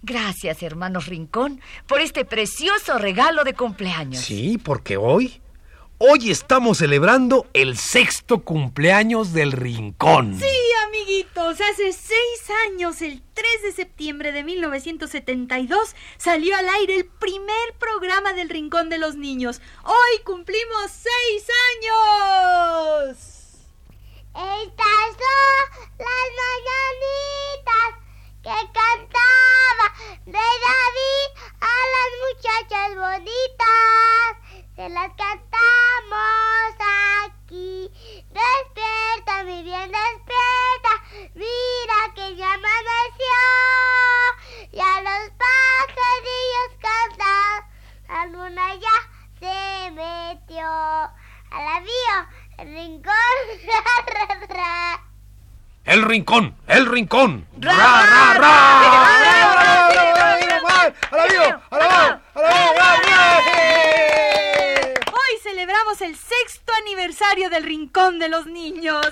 Gracias, 0.02 0.64
hermanos 0.64 1.06
Rincón, 1.06 1.62
por 1.88 2.02
este 2.02 2.26
precioso 2.26 2.98
regalo 2.98 3.44
de 3.44 3.54
cumpleaños. 3.54 4.24
Sí, 4.24 4.58
porque 4.58 4.98
hoy, 4.98 5.40
hoy 6.00 6.32
estamos 6.32 6.80
celebrando 6.80 7.46
el 7.54 7.78
sexto 7.78 8.40
cumpleaños 8.40 9.32
del 9.32 9.52
Rincón. 9.52 10.40
Sí, 10.40 10.69
amiguitos, 11.00 11.62
hace 11.62 11.94
seis 11.94 12.50
años, 12.68 13.02
el 13.02 13.22
3 13.34 13.64
de 13.64 13.72
septiembre 13.72 14.32
de 14.32 14.44
1972, 14.44 15.96
salió 16.18 16.56
al 16.58 16.68
aire 16.70 16.96
el 16.96 17.06
primer 17.06 17.74
programa 17.80 18.34
del 18.34 18.50
Rincón 18.50 18.90
de 18.90 18.98
los 18.98 19.16
Niños. 19.16 19.62
Hoy 19.84 20.24
cumplimos 20.26 20.92
seis 20.92 21.48
años. 21.78 23.18
Estas 24.36 25.10
son 25.18 25.70
las 25.98 26.28
mañanitas 26.44 27.92
que 28.44 28.58
cantaba 28.74 29.86
de 30.26 30.48
David 30.68 31.28
a 31.62 31.76
las 31.96 32.10
muchachas 32.26 32.90
bonitas. 32.96 33.70
Se 34.76 34.90
las 34.90 35.12
cantamos 35.16 36.74
aquí. 37.26 37.92
Despierta, 38.30 39.44
mi 39.44 39.64
bien, 39.64 39.92
despierta. 39.92 40.89
Mira 41.36 42.14
que 42.16 42.36
ya 42.36 42.54
amaneció. 42.54 43.38
Y 44.72 44.80
a 44.80 45.02
los 45.02 45.32
pajarillos 45.38 46.72
cantan. 46.82 47.70
La 48.08 48.26
luna 48.28 48.76
ya 48.76 48.98
se 49.40 49.92
metió. 49.92 50.66
A 50.66 51.64
la 51.64 51.80
vio, 51.80 52.28
el 52.60 52.74
rincón. 52.74 53.14
ra, 53.66 54.26
ra, 54.28 54.48
ra. 54.48 55.10
El 55.86 56.04
Rincón, 56.04 56.56
el 56.68 56.86
Rincón. 56.86 57.48
¡Ra, 57.58 57.74
ra, 57.74 58.34
ra! 58.36 58.70
Celebramos 65.60 66.00
el 66.00 66.16
sexto 66.16 66.72
aniversario 66.84 67.50
del 67.50 67.66
Rincón 67.66 68.18
de 68.18 68.30
los 68.30 68.46
Niños. 68.46 69.06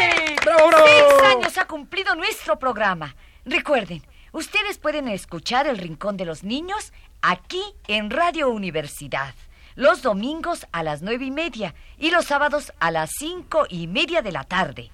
¡Eh! 0.00 0.36
Seis 0.42 1.22
años 1.22 1.58
ha 1.58 1.66
cumplido 1.66 2.14
nuestro 2.14 2.58
programa. 2.58 3.14
Recuerden, 3.44 4.02
ustedes 4.32 4.78
pueden 4.78 5.06
escuchar 5.06 5.66
El 5.66 5.76
Rincón 5.76 6.16
de 6.16 6.24
los 6.24 6.44
Niños 6.44 6.94
aquí 7.20 7.62
en 7.88 8.08
Radio 8.08 8.48
Universidad. 8.48 9.34
Los 9.74 10.00
domingos 10.00 10.66
a 10.72 10.82
las 10.82 11.02
nueve 11.02 11.26
y 11.26 11.30
media 11.30 11.74
y 11.98 12.10
los 12.10 12.24
sábados 12.24 12.72
a 12.80 12.90
las 12.90 13.10
cinco 13.10 13.66
y 13.68 13.86
media 13.86 14.22
de 14.22 14.32
la 14.32 14.44
tarde. 14.44 14.90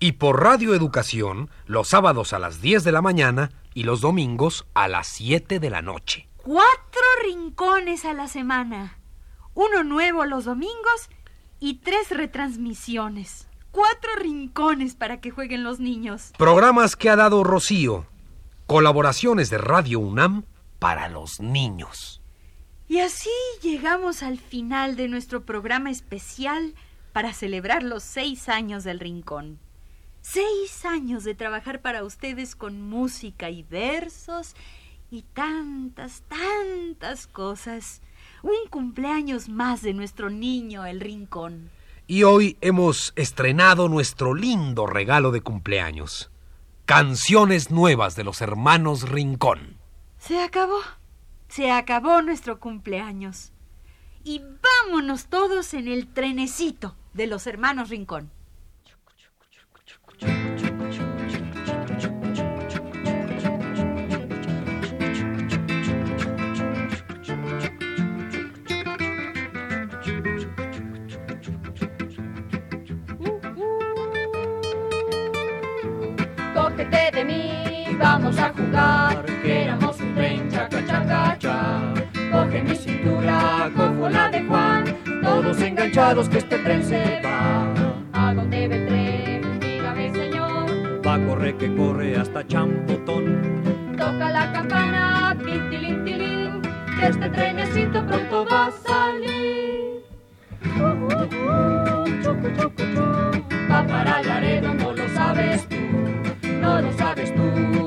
Y 0.00 0.12
por 0.12 0.42
Radio 0.42 0.74
Educación, 0.74 1.50
los 1.66 1.88
sábados 1.88 2.32
a 2.32 2.38
las 2.38 2.62
10 2.62 2.84
de 2.84 2.92
la 2.92 3.02
mañana 3.02 3.50
y 3.74 3.82
los 3.82 4.00
domingos 4.00 4.64
a 4.72 4.88
las 4.88 5.08
7 5.08 5.60
de 5.60 5.68
la 5.68 5.82
noche. 5.82 6.26
Cuatro 6.38 7.02
rincones 7.22 8.06
a 8.06 8.14
la 8.14 8.28
semana. 8.28 8.97
Uno 9.60 9.82
nuevo 9.82 10.24
los 10.24 10.44
domingos 10.44 11.10
y 11.58 11.78
tres 11.78 12.10
retransmisiones. 12.10 13.48
Cuatro 13.72 14.14
rincones 14.14 14.94
para 14.94 15.20
que 15.20 15.32
jueguen 15.32 15.64
los 15.64 15.80
niños. 15.80 16.32
Programas 16.38 16.94
que 16.94 17.10
ha 17.10 17.16
dado 17.16 17.42
Rocío. 17.42 18.06
Colaboraciones 18.68 19.50
de 19.50 19.58
Radio 19.58 19.98
UNAM 19.98 20.44
para 20.78 21.08
los 21.08 21.40
niños. 21.40 22.22
Y 22.86 23.00
así 23.00 23.32
llegamos 23.60 24.22
al 24.22 24.38
final 24.38 24.94
de 24.94 25.08
nuestro 25.08 25.44
programa 25.44 25.90
especial 25.90 26.76
para 27.12 27.32
celebrar 27.32 27.82
los 27.82 28.04
seis 28.04 28.48
años 28.48 28.84
del 28.84 29.00
Rincón. 29.00 29.58
Seis 30.20 30.84
años 30.84 31.24
de 31.24 31.34
trabajar 31.34 31.80
para 31.80 32.04
ustedes 32.04 32.54
con 32.54 32.80
música 32.80 33.50
y 33.50 33.64
versos 33.64 34.54
y 35.10 35.22
tantas, 35.22 36.22
tantas 36.28 37.26
cosas. 37.26 38.02
Un 38.42 38.68
cumpleaños 38.70 39.48
más 39.48 39.82
de 39.82 39.94
nuestro 39.94 40.30
niño, 40.30 40.86
el 40.86 41.00
Rincón. 41.00 41.70
Y 42.06 42.22
hoy 42.22 42.56
hemos 42.60 43.12
estrenado 43.16 43.88
nuestro 43.88 44.34
lindo 44.34 44.86
regalo 44.86 45.30
de 45.32 45.40
cumpleaños. 45.40 46.30
Canciones 46.84 47.70
nuevas 47.70 48.16
de 48.16 48.24
los 48.24 48.40
hermanos 48.40 49.08
Rincón. 49.08 49.76
Se 50.18 50.40
acabó. 50.40 50.78
Se 51.48 51.70
acabó 51.70 52.22
nuestro 52.22 52.60
cumpleaños. 52.60 53.52
Y 54.24 54.40
vámonos 54.86 55.26
todos 55.26 55.74
en 55.74 55.88
el 55.88 56.06
trenecito 56.06 56.96
de 57.14 57.26
los 57.26 57.46
hermanos 57.46 57.88
Rincón. 57.88 58.30
Vamos 77.98 78.38
a 78.38 78.52
jugar, 78.52 79.24
que 79.42 79.64
éramos 79.64 80.00
un 80.00 80.14
tren, 80.14 80.48
chaca, 80.48 80.84
chaca, 80.86 81.36
cha. 81.38 81.80
Coge 82.30 82.62
mi 82.62 82.74
cintura, 82.74 83.70
cojo 83.76 84.08
la 84.08 84.28
de 84.28 84.44
Juan, 84.44 84.84
todos 85.22 85.60
enganchados 85.60 86.28
que 86.28 86.38
este 86.38 86.58
tren 86.58 86.82
se 86.82 87.20
va. 87.24 87.72
¿A 88.12 88.34
dónde 88.34 88.68
va 88.68 88.74
el 88.74 88.86
tren? 88.86 89.60
Dígame, 89.60 90.12
señor. 90.12 91.06
Va 91.06 91.14
a 91.14 91.26
correr 91.26 91.56
que 91.56 91.74
corre 91.74 92.16
hasta 92.16 92.46
Champotón. 92.46 93.96
Toca 93.96 94.30
la 94.30 94.52
campana, 94.52 95.36
tintilín, 95.44 96.04
tilín, 96.04 96.62
que 96.98 97.06
este 97.06 97.28
trenecito 97.30 98.06
pronto 98.06 98.46
va 98.50 98.66
a 98.66 98.70
salir. 98.70 99.68
Va 103.70 103.86
para 103.86 104.22
Laredo, 104.22 104.74
no 104.74 104.92
lo 104.92 105.08
sabes 105.10 105.68
tú, 105.68 105.76
no 106.60 106.80
lo 106.80 106.92
sabes 106.92 107.34
tú. 107.34 107.77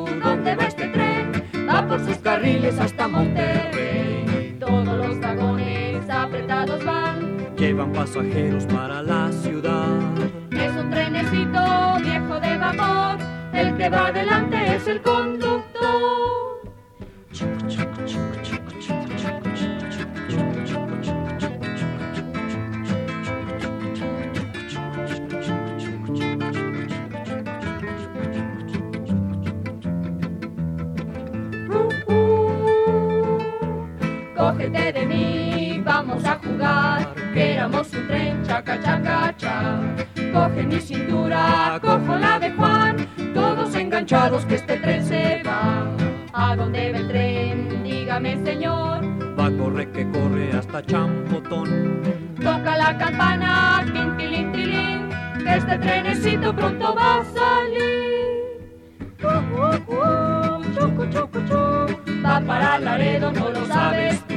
¿Dónde 0.51 0.65
va 0.65 0.69
este 0.69 0.87
tren? 0.89 1.31
Va 1.65 1.87
por 1.87 2.05
sus 2.05 2.17
carriles 2.17 2.77
hasta 2.77 3.07
Monterrey. 3.07 4.57
Todos 4.59 4.97
los 4.97 5.17
vagones 5.21 6.09
apretados 6.09 6.83
van, 6.83 7.55
Llevan 7.55 7.93
pasajeros 7.93 8.65
para 8.65 9.01
la 9.01 9.31
ciudad. 9.31 9.87
es 10.51 10.71
un 10.75 10.89
trenecito 10.89 11.61
viejo 12.01 12.39
de 12.41 12.57
vapor, 12.57 13.17
el 13.53 13.77
que 13.77 13.89
va 13.89 14.07
adelante 14.07 14.75
es 14.75 14.87
el 14.89 15.01
conductor. 15.01 15.61
Vamos 35.83 36.25
a 36.25 36.39
jugar, 36.43 37.13
que 37.33 37.53
éramos 37.53 37.93
un 37.93 38.07
tren, 38.07 38.43
chaca, 38.43 38.79
chaca, 38.81 39.33
cha. 39.37 39.79
Coge 40.33 40.63
mi 40.63 40.79
cintura, 40.79 41.79
cojo 41.81 42.15
la 42.17 42.39
de 42.39 42.51
Juan, 42.51 43.07
todos 43.33 43.75
enganchados 43.75 44.45
que 44.45 44.55
este 44.55 44.77
tren 44.77 45.05
se 45.05 45.43
va. 45.45 45.85
¿A 46.33 46.55
dónde 46.55 46.91
va 46.91 46.97
el 46.99 47.07
tren? 47.07 47.83
Dígame, 47.83 48.43
señor. 48.43 49.01
Va 49.37 49.45
a 49.47 49.51
correr 49.51 49.91
que 49.91 50.09
corre 50.11 50.51
hasta 50.53 50.83
Champotón. 50.83 52.01
Toca 52.37 52.77
la 52.77 52.97
campana, 52.97 53.83
tin, 53.93 54.51
tilín, 54.51 55.09
que 55.43 55.55
este 55.55 55.77
trenecito 55.77 56.55
pronto 56.55 56.95
va 56.95 57.21
a 57.21 57.25
salir. 57.25 57.91
Uh, 59.23 59.27
uh, 59.27 59.93
uh, 59.93 60.63
chucu, 60.73 61.05
chucu, 61.11 61.39
chu. 61.47 62.23
Va 62.25 62.39
para 62.41 62.79
Laredo, 62.79 63.31
no 63.31 63.49
lo 63.49 63.65
sabes 63.65 64.30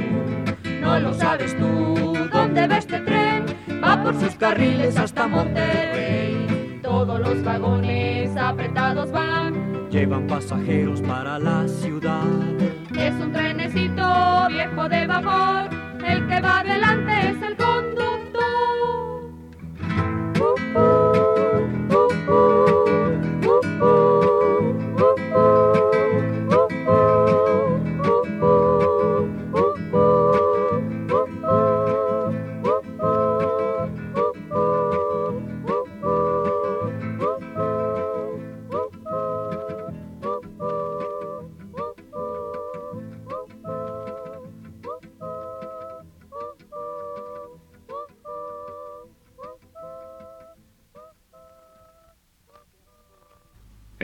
no 0.85 1.01
lo 1.01 1.15
sabes 1.15 1.57
tú. 1.59 2.29
¿Dónde 2.31 2.69
va 2.69 2.79
este 2.79 3.01
tren? 3.01 3.47
Va 3.83 4.03
por 4.03 4.15
sus 4.21 4.35
carriles 4.37 4.97
hasta 4.99 5.27
Monterrey. 5.27 6.81
Todos 6.83 7.19
los 7.21 7.43
vagones 7.43 8.37
apretados 8.37 9.11
van. 9.11 9.89
Llevan 9.91 10.27
pasajeros 10.27 11.01
para 11.01 11.39
la 11.39 11.67
ciudad. 11.67 12.27
Es 12.97 13.15
un 13.15 13.33
trenecito 13.33 14.47
viejo 14.49 14.89
de 14.89 15.07
vapor. 15.07 15.71
El 16.05 16.27
que 16.29 16.41
va 16.41 16.61
adelante 16.61 17.13
es 17.31 17.43
el 17.43 17.57
conductor. 17.57 18.45
Uh, 20.39 20.79
uh, 20.79 21.95
uh, 21.95 22.33
uh, 22.33 22.64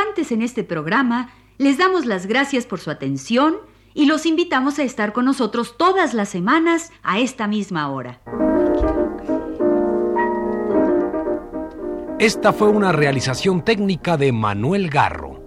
Participantes 0.00 0.32
en 0.32 0.42
este 0.42 0.64
programa 0.64 1.30
les 1.58 1.76
damos 1.76 2.06
las 2.06 2.26
gracias 2.26 2.64
por 2.64 2.80
su 2.80 2.90
atención 2.90 3.56
y 3.92 4.06
los 4.06 4.24
invitamos 4.24 4.78
a 4.78 4.82
estar 4.82 5.12
con 5.12 5.26
nosotros 5.26 5.76
todas 5.76 6.14
las 6.14 6.30
semanas 6.30 6.90
a 7.02 7.18
esta 7.18 7.46
misma 7.46 7.90
hora. 7.90 8.20
Esta 12.18 12.52
fue 12.52 12.68
una 12.68 12.92
realización 12.92 13.62
técnica 13.62 14.16
de 14.16 14.32
Manuel 14.32 14.88
Garro, 14.88 15.42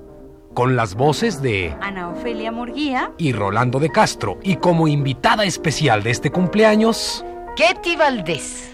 con 0.54 0.76
las 0.76 0.94
voces 0.94 1.42
de 1.42 1.76
Ana 1.82 2.10
Ofelia 2.10 2.52
Murguía. 2.52 3.12
y 3.18 3.34
Rolando 3.34 3.80
de 3.80 3.90
Castro, 3.90 4.38
y 4.44 4.58
como 4.58 4.88
invitada 4.88 5.46
especial 5.46 6.04
de 6.04 6.12
este 6.12 6.32
cumpleaños, 6.32 7.26
Ketty 7.56 7.96
Valdés. 7.96 8.73